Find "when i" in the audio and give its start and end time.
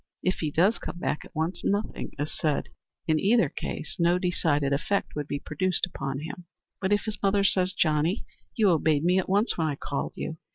9.59-9.75